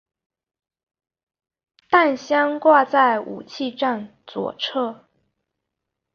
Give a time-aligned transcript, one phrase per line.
[1.87, 5.07] 弹箱挂在武器站左侧。